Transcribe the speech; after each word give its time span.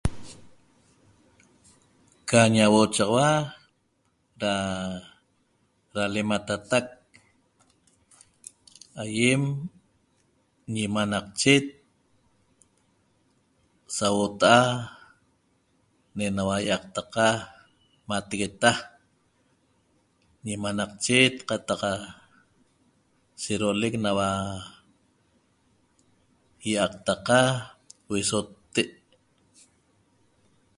Qa 2.29 2.41
ñahuochaxaua 2.55 3.27
da 5.93 6.01
l'lamenatataq 6.11 6.85
ayem 9.03 9.43
ñemanaqchet 10.73 11.65
sahuotaa' 13.97 14.75
ne 16.15 16.23
enagua 16.29 16.57
iactaqa 16.69 17.27
matagueta' 18.09 18.77
ñemanaqchet 20.45 21.35
qataq 21.49 21.81
sa 23.41 23.51
adoleq 23.57 23.93
nahua 24.03 24.29
na 24.31 24.31
iactaqa 26.73 27.39
isotte 28.23 28.81